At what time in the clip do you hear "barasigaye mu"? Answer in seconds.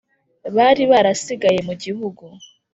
0.91-1.73